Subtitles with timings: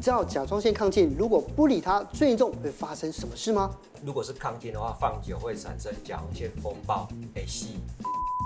[0.00, 3.70] 你知道甲状腺亢进如果不理它，最终会发生什么事吗？
[4.02, 7.66] 如果是亢进的话，放久会产生甲状腺风暴，哎，是，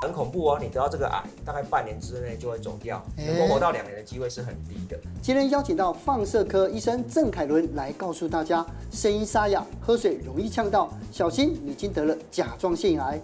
[0.02, 0.58] 很恐怖哦。
[0.60, 4.98] 你得到这个癌，大概半年之内就会走掉，能够活到两年的机会是很低的。
[5.22, 13.20] 今天邀请到放射科医生郑凯伦来告诉大家，声音沙哑，喝水容易呛到，小心你已经得了甲状腺癌。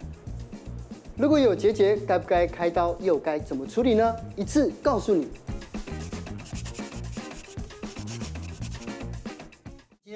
[1.17, 4.15] 如果有结节，该不该开刀，又该怎么处理呢？
[4.37, 5.27] 一次告诉你。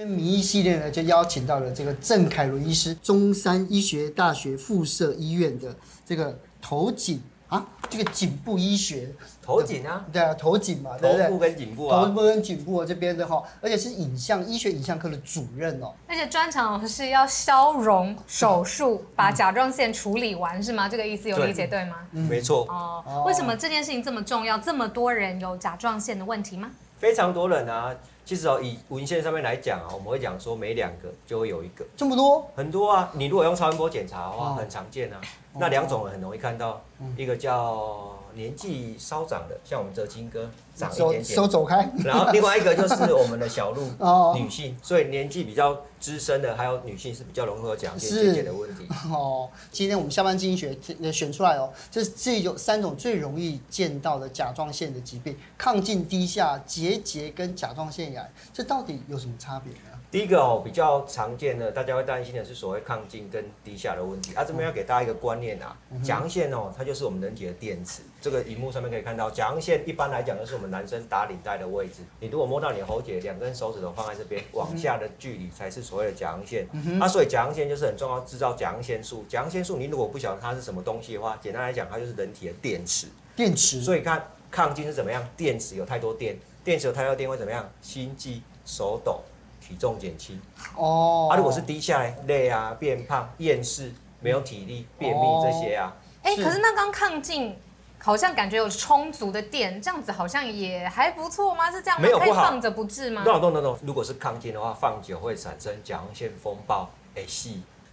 [0.07, 5.75] 名医系列呢，就邀请到了这个郑凯伦医师，中山医学大学附设医院的
[6.07, 7.23] 这个头颈。
[7.47, 9.09] 啊，这个颈部医学，
[9.41, 11.27] 头颈啊，对啊，头颈嘛，对不对？
[11.27, 20.89] 头部跟颈部啊，头部跟颈部这边的哈，而且是影像医学影像科的主任哦，而且专长是要消融手术，把甲状腺处理完是吗？
[20.89, 21.97] 这个意思有理解对吗？
[22.13, 22.67] 嗯，没错。
[22.69, 24.59] 哦，为什么这件事情这么重要？
[24.59, 26.71] 这么多人有甲状腺的问题吗？
[26.99, 27.95] 非常多人啊。
[28.25, 33.11] 其实哦，以文献上面来讲啊，我们会讲说每两个就会有一个，这么多，很多啊。
[33.13, 35.21] 你如果用超音波检查的话，很常见啊。
[35.53, 36.83] 那两种很容易看到，
[37.19, 40.49] 一个叫年纪稍长的，像我们这金哥。
[40.75, 41.89] 长一点点，手走开。
[42.05, 43.83] 然后另外一个就是我们的小鹿
[44.35, 48.87] 女性，所以年纪比较资深的，还有女性是比较容易有甲状腺结节的问题。
[49.11, 58.33] 哦，今天我们下班经济学选出来哦，这这有三种最容易见到的甲状腺的疾病：亢进、低下、结节跟甲状腺癌。
[58.53, 59.99] 这到底有什么差别呢？
[60.11, 64.33] 第一个哦，比较常见的，大家会担心的是所谓亢进跟低下的问题。
[64.35, 68.03] 啊，这边要给大家一个观念啊，甲状腺哦，它就是我们人体的电池。
[68.21, 72.03] 这个荧幕上面可以看到，甲状腺一般来讲就是我们男生打领带的位置。
[72.21, 76.67] 你如果摸到你的喉结，两根手指头放在这边，往下的距离才是所谓的甲状腺。
[77.01, 79.25] 啊，所以甲状腺就是很重要，制造甲状腺素。
[79.29, 83.07] 甲状腺素你如果不晓得它是什么东西的话，简单来讲，它就是人体的电池。
[83.37, 83.81] 电池。
[83.81, 87.69] 所以看抗进是怎么样，电池有太多电，电池有太多电会怎么样？
[87.81, 89.21] 心悸、手抖。
[89.67, 90.39] 体重减轻
[90.77, 93.91] 哦，啊，如果是低下来，累啊、变胖、厌世、
[94.21, 97.57] 没有体力、便秘这些啊，哎、欸，可是那刚抗进
[98.05, 101.71] 好像感觉有充足的电，这样子好像也还不错吗？
[101.71, 102.03] 是这样吗？
[102.07, 106.91] 没有不好，可以放着不治吗？no no no no，如果是抗菌的话，放久会产生甲状腺风暴。
[107.15, 107.49] 哎，是，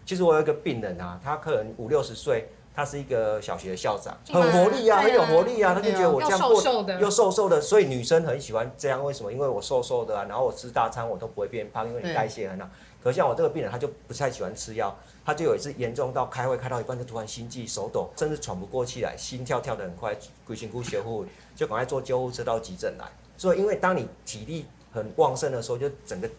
[0.05, 2.49] 其实我有一个病人啊，他可能五六十岁。
[2.73, 5.73] 他是一个小学的校长，很活力啊，很有活力啊。
[5.73, 6.51] 他就觉得我这样过
[7.01, 9.03] 又瘦瘦的，所以女生很喜欢这样。
[9.03, 9.29] 为什么？
[9.29, 12.65] 因为我瘦瘦的啊，然后我吃大餐我都不会变胖，因为你代谢很好。
[13.03, 20.15] 可像我这个病人，他就不太喜欢吃药，他就有一次严重到开会开到一半就突然心悸、手抖，甚至喘不过气来，心跳跳得很快，
[20.45, 23.05] 鬼辛苦学护就赶快坐救护车到急诊来。
[23.37, 26.29] 所以因为当你体力很旺盛的时候，就整个。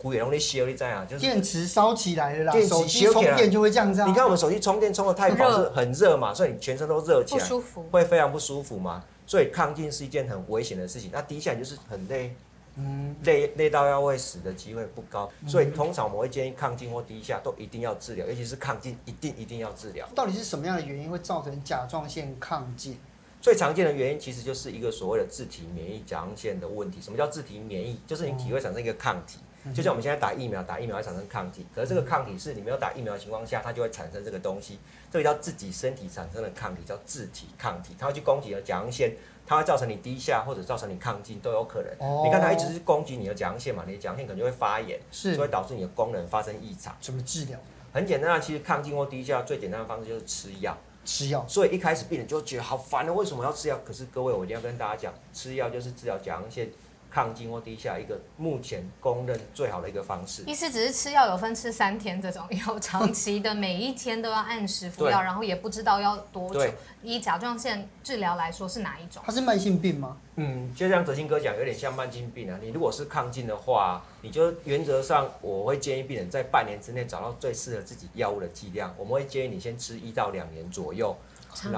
[0.00, 1.04] 骨也容易烧，你知啊？
[1.04, 4.00] 就是电池烧起来了啦，电池烧起来，充电就会这样子。
[4.04, 9.02] 你看我们手机充电充的太饱是很热嘛，所以你全身都热起来，不舒服，会非常不舒服嘛。
[9.26, 11.10] 所以亢进是一件很危险的事情。
[11.12, 12.32] 那低下来就是很累，
[12.78, 15.30] 嗯，累累到要会死的机会不高。
[15.46, 20.08] 所以通常我们会建议抗进或低下都一定要治疗，尤其是抗进一定一定要治疗。
[20.14, 22.98] 到底是什么样的原因会造成甲状腺亢进？
[23.40, 27.00] 最常见的原因其实就是一个所谓的自体免疫甲状腺的问题。
[27.00, 28.00] 什么叫自体免疫？
[28.06, 29.38] 就是你体会产生一个抗体。
[29.74, 34.78] 就像我们现在打疫苗，打疫苗会产生抗体，可是这个抗体是你没有打疫苗的情况下，它就会产生这个东西，
[35.10, 39.12] 这个叫自己身体产生的抗体，叫自体抗体，它会去攻击你的甲状腺，
[39.48, 41.90] 它会造成你低下或者造成你亢进都有可能。
[42.06, 46.94] 哦、你看它一直是攻击你的甲状腺嘛，你的甲状腺可能就会发炎，是，就会导致你的功能发生异常。
[47.00, 47.58] 怎么治疗？
[47.90, 50.76] 很简单啊，其实亢进或低下最简单的方式就是吃药。
[51.06, 51.42] 吃药。
[51.48, 53.80] 所以一开始病人就觉得好烦啊，为什么要吃药？
[53.82, 56.70] 可是各位，我一定要跟大家讲，吃药就是治疗甲状腺。
[57.12, 60.42] 亢进或低下，一个目前公认最好的一个方式。
[60.46, 66.62] 意思只是吃药有分吃三天这种，有长期的每一天都要按时服药，然后也不知道要多久。
[67.02, 69.22] 以甲状腺治疗来说是哪一种？
[69.24, 70.16] 它是慢性病吗？
[70.36, 72.58] 嗯，就像哲兴哥讲，有点像慢性病啊。
[72.60, 78.94] 你如果是抗进的话，你就原则上我会建议病人在半年之内找到最适合自己药物的剂量。
[78.98, 81.16] 我们会建议你先吃一到两年左右。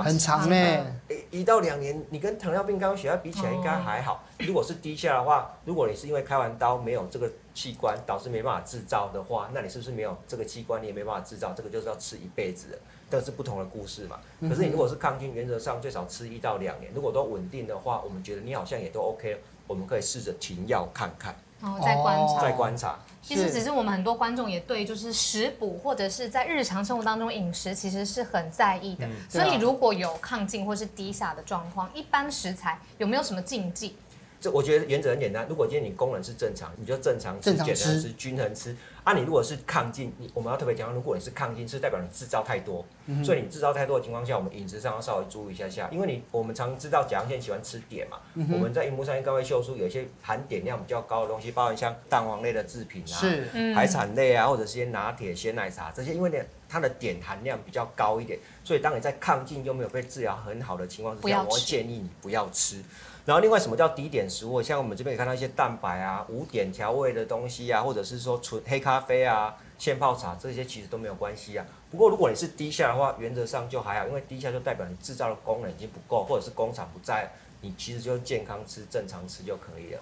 [0.02, 0.86] 很长呢，
[1.30, 4.24] 一到两年，你跟糖尿病、高血压比起来应该还好。
[4.40, 11.52] 如果是低下的话，如果你是因为开完刀没有这个器官，导致没办法制造的话，那你是不是没有这个器官，你也没办法制造？
[11.52, 12.78] 这个就是要吃一辈子的，
[13.10, 14.18] 这是不同的故事嘛。
[14.40, 21.34] 可是你如果是抗菌，原则上最少吃一到两年，如果都稳定的话，我们觉得你好像也都 OK，我们可以试着停药看看。
[21.62, 22.98] 哦，再观察，再观察。
[23.22, 29.06] 其实只是我们很多观众也对，就是食补或者是在日常生活当中饮食，其实是很在意的。
[29.28, 33.94] 所以如果有亢进或是低下的状况，一般食材有没有什么禁忌？
[34.40, 38.74] 这我觉得原则很简单，如果今天你功能是正常，你就正常吃、正常吃简单吃、均衡吃。
[39.04, 56.38] 啊，你如果是抗进，你我们要特别讲，如果你是抗进，是代表你制造太多，嗯、所以你制造太多的情况下，我们饮食上要稍微注意一下下，因为你我们常知道甲状腺喜欢吃碘嘛，嗯、我们在荧幕上应该会秀出有一些含碘量比较高的东西，包含像蛋黄类的制品啊，是海产类啊，或者是些拿铁、鲜奶茶这些，因为呢
[56.68, 62.82] 它的碘含量比较高一点，所以当你在抗进又没有被治疗很好的情况之下，我会建议你不要吃。
[63.24, 64.62] 然后另外什么叫低碘食物？
[64.62, 69.56] 像我们这边也看到一些蛋白啊、无碘调味的东西啊，或者是说纯黑咖啡啊。
[69.78, 71.64] 现泡茶这些其实都没有关系啊。
[71.90, 77.32] 不过如果你是低下的话，原则上就还好，因为低下就代表你制造的功能已经不够，或者是工厂不在，
[77.62, 80.00] 你其实就健康吃、正常吃就可以了。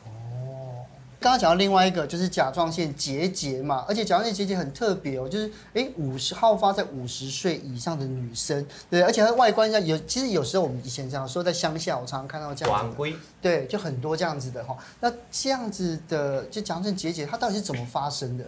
[1.18, 12.96] 哦，刚刚讲到另外一个就是甲状腺结节嘛，而且甲状腺结节很特别哦，就是诶五十好发在五十岁以上的女生，对，而且它外观上有，其实有时候我们以前这样说，在乡下我常常看到这样子，
[13.42, 14.76] 对，就很多这样子的哈。
[15.00, 18.44] 那这样子的就甲状腺结节，它到底是怎么发生的？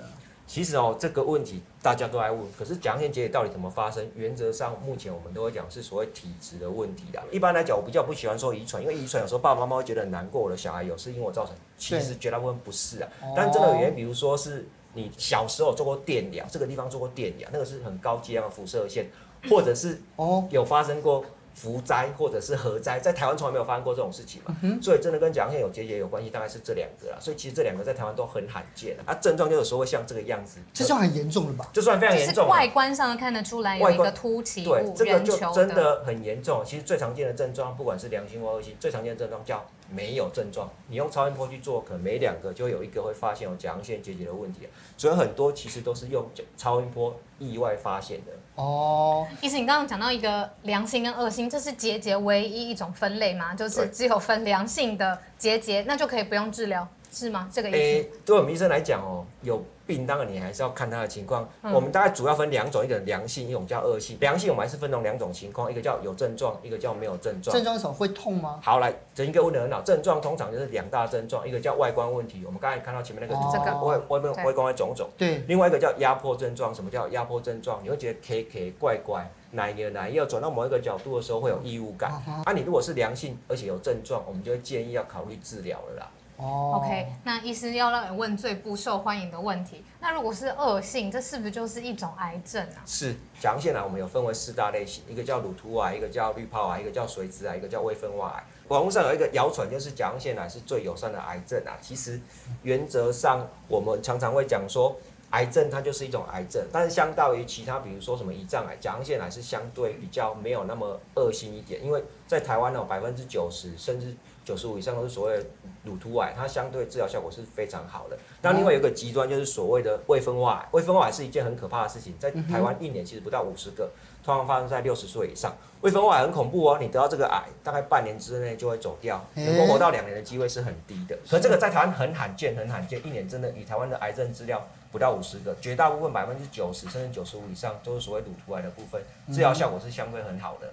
[0.51, 4.05] 其实哦，这个问题大家都在问，可是甲状腺结节到底怎么发生？
[4.17, 7.23] 原则上，目前我们都会讲是所谓体质的问题的。
[7.31, 13.09] 一般来讲，我比较不喜欢说遗传，因为遗传有时候爸爸妈妈会觉得很难过，我的小孩有是因为我造成，其实绝大部分不是啊。
[13.37, 19.07] 但真的原因，比如说是你小时候做过电疗，这个地方做过电疗，那个是很高剂量的辐射线，
[19.49, 21.25] 或者是哦有发生过。
[21.55, 27.17] 福灾或者是核灾，在台湾从来没有发生过这种事情嘛，嗯、所以真的跟甲状腺有结节有关系，大概是这两个啦。
[27.21, 31.69] 所以其实这两个在台湾都很罕见啊，症状就有时候会像这个样子，这算很严重了吧？
[31.73, 32.49] 这算非常严重。
[32.49, 36.63] 外观上看得出来有一个凸起物，对，这个就真的很严重。
[36.65, 40.69] 其实最常见的症状，不管是良性或恶性，最常见的症状叫没有症状。
[40.89, 44.69] 你用超音波去做，可能每两个就有一个会发现有甲状腺结节的问题。
[44.97, 48.33] 所以很多其实都是用超音波意外发现的。
[48.57, 53.55] 哦，医师，你刚刚讲到一个良性跟恶性，这是结节唯一一种分类吗？
[53.55, 57.49] 就是只有分良性的结节，那就可以不用治疗，是吗？
[57.53, 57.79] 这个意思？
[57.79, 59.63] 欸，对我们医生来讲哦，有。
[59.91, 61.49] 病当然你还是要看他的情况。
[61.63, 64.17] 嗯、我们大概主要分两种，一种良性，一种叫恶性。
[64.21, 67.53] 良性我们还是分成两种情况，一个叫有症状，一个叫没有症状。
[67.53, 67.93] 症状是什么？
[67.93, 68.61] 会痛吗？
[68.63, 69.81] 好，来，整一个问得很好。
[69.81, 75.11] 症状通常就是两大症状，一个叫外观问题，我们刚才看到前面那个这个外外外外观会肿肿。
[75.19, 75.39] 对。
[75.49, 77.81] 另外一个叫压迫症状，什么叫压迫症状？
[77.83, 82.13] 你会觉得 K K 怪怪，奶油奶要转到某一个角度的时候会有异物感。
[82.29, 86.09] 嗯、啊，你如果是良性而且有症状，我们就会建议要考虑治疗了啦。
[86.41, 89.85] 哦，OK，那医师要让你问最不受欢迎的问题。
[90.01, 92.81] 那如果是恶性，这是不是就是一种癌症啊？
[92.87, 98.45] 是，甲状腺癌我们有分为四大类型，一个叫乳突癌，一个叫滤泡癌，一个叫髓质癌，一个叫未分化癌。
[98.69, 101.77] 网络上有一个谣传，就是甲状腺癌是最友善的癌症啊。
[101.83, 102.19] 其实
[102.63, 104.97] 原则上，我们常常会讲说，
[105.31, 114.17] 癌症它就是一种癌症，但是相较于其他，比如说什么胰脏癌，甲状腺癌是相对比较没有那么恶性一点，因为在台湾呢，百分之九十甚至。
[114.45, 115.45] 九十五以上都是所谓的
[115.85, 118.19] 乳突癌，它相对治疗效果是非常好的。
[118.43, 123.91] 那另外有一个极端就是所谓的未分化癌，未分化癌是一件很可怕的事情，在台湾一年其实不到五十个，
[124.25, 125.55] 通常发生在六十岁以上。
[125.83, 131.17] 未分化癌很恐怖哦，你得到这个癌，大概半年之内就会走掉，能够活到两年的机会是很低的。
[131.29, 139.01] 可这个在台湾很罕见，很罕见，一年真的以台湾的癌症资料不到五十个，绝大部分百分之九十甚至九十五以上都是所谓乳突癌的部分，
[139.33, 140.71] 治疗效果是相对很好的。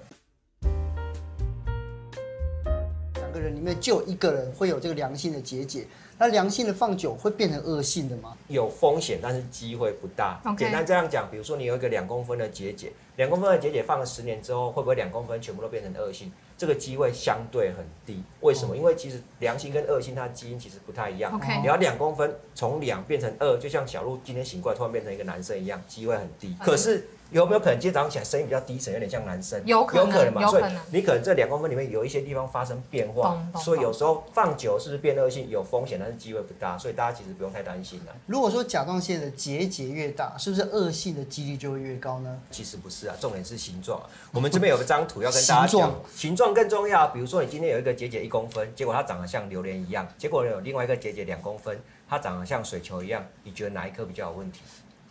[3.40, 5.86] 人里面就有一个人会有这个良性的结节，
[6.18, 8.36] 那良性的放久会变成恶性的吗？
[8.48, 10.40] 有风险，但是机会不大。
[10.58, 16.32] 简单这样讲，比如说你有一个两公分的结节，两公分的结节放了十年之后，会不会两公分全部都变成恶性？
[16.58, 18.24] 这个机会相对很低。
[18.42, 18.76] 为什么？
[18.76, 21.40] 因为其实良性跟恶性它的基因其实不太一样。
[21.40, 21.62] Okay.
[21.62, 26.56] 你要两公分从两变成二，就像小鹿今天醒过来突然变成一个男生一样，机会很低。
[26.64, 27.08] 可是。
[27.30, 29.62] 有没有可能今天早上起来声音比较低沉，有点像男生？
[29.66, 30.48] 有可能，有可能嘛？
[30.48, 38.16] 所以你可能这两公分里面有一些地方发生变化，所以有时候放久是不是变恶性有风险，但是机会不大，所以大家其实不用太担心了。
[38.28, 42.40] 如果说甲状腺的结节越大，是不是恶性的几率就会越高呢？
[42.50, 44.02] 其实不是啊，重点是形状。
[44.32, 47.08] 我们这边有个张图要跟大家讲，形状更重要。
[47.08, 54.62] 比如说你今天有一个结节一公分，结果它长得像榴莲一样，结果有另外一个结节两公分，它长得像水球一样，你觉得哪一颗比较有问题？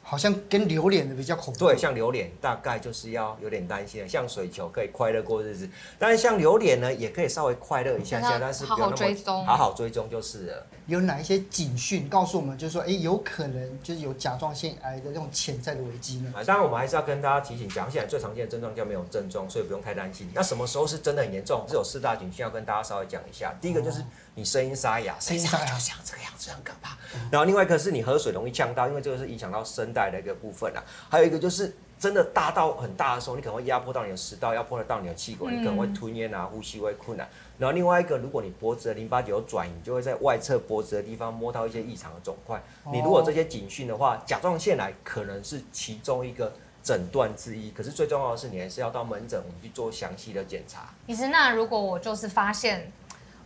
[0.09, 1.59] 好像跟榴莲的比较恐怖。
[1.59, 10.67] 对，像榴莲大概就是要有点担心，像水球可以快乐过日子，但是像榴莲呢，也可以稍微快乐一下下，但是不要那么好好追踪，好好追踪就是了。
[10.87, 16.33] 有哪一些警讯告诉我们，就是说，哎，有可能就是有甲状腺癌的这种潜在的危机呢？
[16.47, 20.31] 当然，我们还是要跟大家提醒，甲状腺癌最常见的症状叫没有症状，所以不用太担心。
[20.33, 21.65] 那什么时候是真的很严重？
[21.67, 23.53] 是有四大警讯要跟大家稍微讲一下。
[23.61, 24.01] 第一个就是
[24.37, 26.97] 你声音沙哑，声音沙哑就像这个样子，很可怕。
[27.33, 30.85] 然后另外一个是你喝水容易呛到，因为这个是影响到声带的一个部分啊。
[31.09, 37.27] 还有一个就是真的大到很大的时候，你可能会压迫到你的食道，压迫得到你的气管，你可能会吞咽啊，呼吸会困难。
[37.59, 42.63] 然后另外一个，如果你脖子的淋巴结有转移，就会在外侧脖子的地方摸到一些异常的肿块。
[42.85, 47.71] 哦、你如果这些警讯的话，甲状腺癌可能是其中一个诊断之一。
[47.71, 50.91] 可是最重要的是，你还是要到门诊，我们去做详细的检查。
[51.07, 52.93] 其实，那如果我就是发现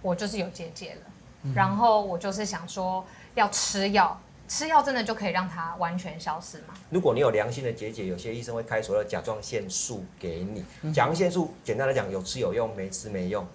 [0.02, 1.02] 我就是有结节了，
[1.44, 3.04] 嗯、然后我就是想说
[3.36, 6.74] 要吃药，吃药真的就可以让它完全消失吗？
[6.90, 10.64] 如果你有良性的结节，有些医生会开所谓的甲状腺素给你。
[10.92, 13.46] 甲状腺素简单来讲，有吃有用，没吃没用。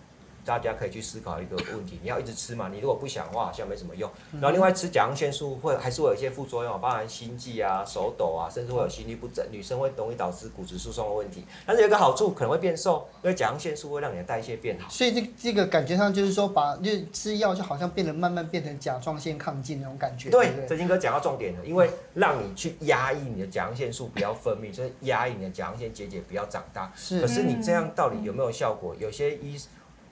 [0.46, 2.70] 大家可以去思考一个问题：你要一直吃嘛？
[2.72, 4.10] 你如果不想的话，好像没什么用。
[4.34, 9.46] 然后另外吃甲状腺素会还是会有一些副作用，包含心悸啊、手抖啊，甚至会有心律不整。
[9.52, 11.44] 女生会容易导致骨质疏松的问题。
[11.66, 14.88] 但是有个好处，可能会变瘦，因为甲状腺素会让你的代谢变好。
[14.90, 20.30] 所以这这个感觉上就是说，把就是吃药就好像变得慢慢变成甲状腺亢进那种感觉。
[20.30, 26.92] 对，曾经哥讲到重点了，因为让你去压抑你的甲状腺素不要分泌，就是压抑你的甲状腺结节不要长大。
[26.96, 27.20] 是。
[27.22, 28.96] 可是你这样到底有没有效果？
[29.00, 29.60] 有些医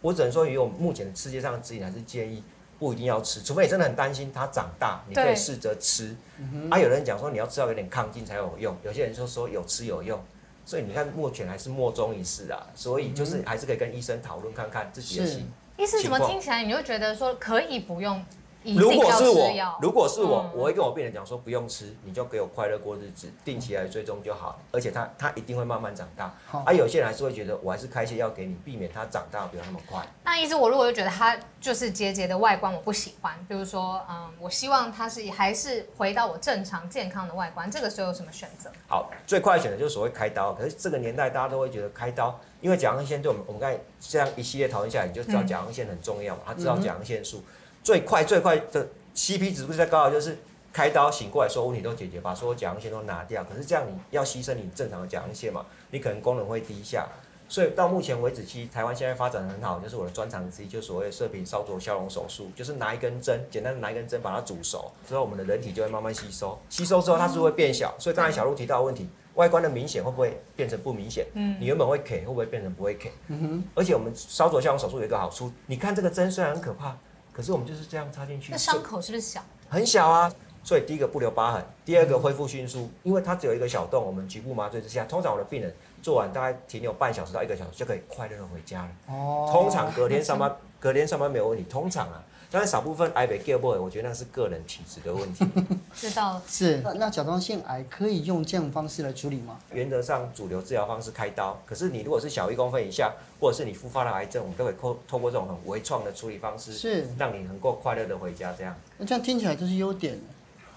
[0.04, 2.44] 我只能说，以我目前世界上的指引还是建议
[2.78, 6.14] 不一定要吃，除非你真的很担心它长大，你可以试着吃。
[6.38, 10.22] 对啊，有人讲说你要吃到有点抗劲才有用，有些人就说有吃有用，
[10.66, 12.68] 所以你看目前还是莫衷一是啊。
[12.76, 15.50] 所以就是还是可以跟医生讨论看看自己的心。
[15.78, 18.24] 医生怎么听起来你就觉得说可以不用？
[18.64, 24.60] 如果是我，如果是我，我会跟我病人讲说，不用吃，你就给我快乐过日子，定期来追踪就好。
[24.72, 26.34] 而且他他一定会慢慢长大。
[26.48, 30.06] 好，而有些人还是会觉得，我还是开些药给你，避免他长大不要那么快。
[30.24, 38.72] 那意思我如果就觉得他就是结节的外观我不喜欢，比如说嗯，我希望他是还是回到我正常健康的外观，这个时候有什么选择？
[38.88, 40.54] 好，最快的选择就是所谓开刀。
[40.54, 47.44] 可是这个年代大家都会觉得开刀，因为甲状腺对我们我们刚才这样一系列讨论下来，你就知道甲状腺很重要嘛，他知道甲状腺素
[47.84, 48.88] 最快最快的。
[49.16, 50.36] CP 值不是在高的，就是
[50.74, 53.44] 开刀醒过来，所有问题都解决，把所有甲状腺都拿掉。
[53.44, 55.64] 可是这样你要牺牲你正常的甲状腺嘛？
[55.92, 57.08] 你可能功能会低下。
[57.48, 66.60] 所以到目前为止，其实台湾现在发展很好，就是我的专长之一，就是所谓射频烧灼消融手术，就是拿一根针，简单的拿一根针把它煮熟之后，我们的人体就会慢慢吸收。
[66.70, 67.94] 吸收之后它是会变小。
[68.00, 71.28] 所以刚才小鹿提到的问题，外观的明显会不会变成不明显？
[71.36, 73.12] 嗯，你原本会 K 会不会变成不会 K？
[73.28, 73.64] 嗯哼。
[73.76, 76.98] 而且我们烧灼消融手术有一个好处，你看这个针虽然很可怕。
[77.34, 79.42] 可是我们就是这样插进去，那伤口是不是小？
[79.70, 80.32] 很小啊，
[80.64, 88.90] 所以第一个不留疤痕，第二个恢复迅速，因为它只有一个小洞，我们局部麻醉之下，通常我的病人做完大概停留半小时到一个小时就可以快乐的回家了。
[89.08, 92.24] 哦，通常隔天上班，隔天上班没有问题，通常啊。
[92.54, 95.44] 但是少部分癌被 g i l boy，我觉得那是个人体质的问题。
[95.96, 96.40] 知道。
[96.48, 96.78] 是。
[96.84, 99.58] 那那甲状腺癌可以用这样方式来处理吗？
[99.72, 101.60] 原则上，主流治疗方式开刀。
[101.66, 108.54] 可是你如果是小一公分以下，或者是你复发的癌症，我们都可以透透过这种很微创的处理方式，是让你能够快乐的回家。
[108.56, 108.76] 这样。
[109.00, 110.20] 那这样听起来就是优点。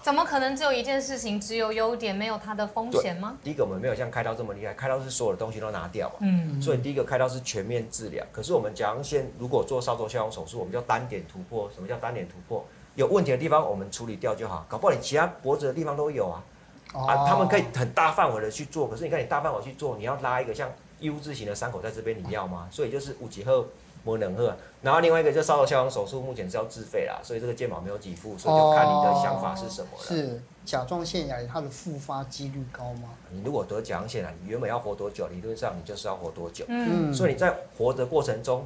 [0.07, 3.37] 怎么可能只有一件事情，只有优点没有它的风险吗？
[3.43, 8.25] 第一个，我们没有像开刀这么厉害，开刀是所有的东西都拿掉，嗯，所以第一个开刀是全面治疗。
[8.31, 11.69] 可是我们甲状腺如果做烧灼消融手术，我们叫单点突破。
[11.75, 12.65] 什么叫单点突破？
[12.95, 16.41] 有问题的地方我们处理掉就好，搞不好你其他脖子的地方都有啊，
[16.93, 18.87] 哦、啊，他们可以很大范围的去做。
[18.87, 22.67] 可是你看你大范围去做，你要拉一个像 U 字形的伤口在这边，你要吗？
[22.71, 23.65] 所以就是五级后。
[24.05, 30.01] 不能喝，然后另外一个就烧了消融手术，目前是要自费啦，所以这个健保没有给付，所以就看你的想法是什么了。
[30.01, 33.09] 是甲状腺癌它的复发几率高吗？
[33.31, 35.27] 你如果得甲状腺癌，你原本要活多久？
[35.27, 36.63] 理论上你就是要活多久？
[36.69, 38.65] 嗯，所以你在活的过程中，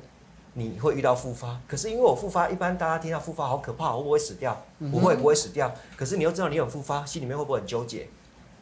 [0.54, 1.60] 你会遇到复发。
[1.68, 4.64] 可是因为我复发，一般大家听到复发好可怕，会不会死掉？
[4.92, 5.74] 不会，不会死掉。
[5.98, 8.08] 可是你又知道你有复发，心里面会不会很纠结？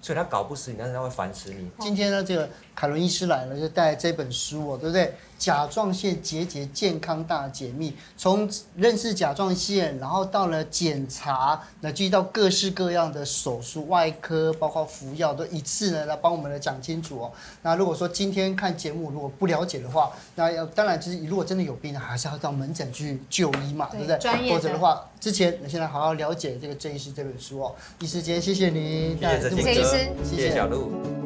[0.01, 1.69] 所以他搞不死你，但是他会烦死你。
[1.77, 2.47] 今天呢，这个
[2.79, 5.13] 凯伦医师来了，就带来这本书哦，对不对？
[5.37, 17.31] 甲状腺结节健康大解密，从认识甲状腺，然后到了检查，那至于到各式各样的手术、外科，包括服药，都一次呢来帮我们来讲清楚哦。
[17.63, 24.17] 那如果说今天看节目如果不了解的话，那要当然就是如果真的有病呢，还是要到门诊去就医嘛，对，对不对？
[24.19, 24.55] 专业的。
[24.55, 27.75] 或者的话，之前你现在好好了解这个郑医师这本书哦。
[27.99, 31.18] 医师今天谢谢您，谢谢郑医师，谢谢小路。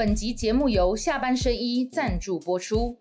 [0.00, 2.98] 本集节目由下半身衣赞助播出。